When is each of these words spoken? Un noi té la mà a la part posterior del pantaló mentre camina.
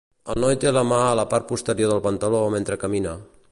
Un 0.33 0.37
noi 0.43 0.55
té 0.63 0.71
la 0.77 0.83
mà 0.91 1.01
a 1.09 1.11
la 1.19 1.27
part 1.35 1.47
posterior 1.51 1.93
del 1.93 2.03
pantaló 2.09 2.43
mentre 2.57 2.79
camina. 2.85 3.17